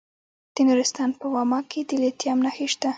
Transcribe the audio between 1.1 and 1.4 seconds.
په